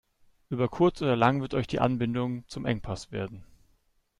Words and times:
Über 0.49 0.67
kurz 0.67 1.03
oder 1.03 1.15
lang 1.15 1.41
wird 1.41 1.53
euch 1.53 1.67
die 1.67 1.79
Anbindung 1.79 2.43
zum 2.47 2.65
Engpass 2.65 3.11
werden. 3.11 3.45